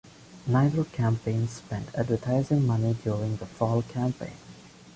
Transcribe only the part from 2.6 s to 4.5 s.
money during the fall campaign.